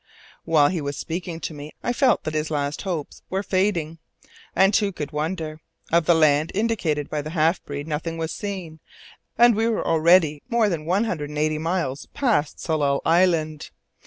While 0.45 0.69
he 0.69 0.81
was 0.81 0.97
speaking 0.97 1.39
to 1.41 1.53
me 1.53 1.73
I 1.83 1.93
felt 1.93 2.23
that 2.23 2.33
his 2.33 2.49
last 2.49 2.81
hopes 2.81 3.21
were 3.29 3.43
fading. 3.43 3.99
And 4.55 4.75
who 4.75 4.91
could 4.91 5.11
wonder? 5.11 5.61
Of 5.91 6.07
the 6.07 6.15
land 6.15 6.51
indicated 6.55 7.07
by 7.07 7.21
the 7.21 7.29
half 7.29 7.63
breed 7.65 7.87
nothing 7.87 8.17
was 8.17 8.31
seen, 8.31 8.79
and 9.37 9.53
we 9.53 9.67
were 9.67 9.85
already 9.85 10.41
more 10.49 10.69
than 10.69 10.85
one 10.85 11.03
hundred 11.03 11.29
and 11.29 11.37
eighty 11.37 11.59
miles 11.59 12.07
from 12.17 12.43
Tsalal 12.45 13.01
Island. 13.05 13.69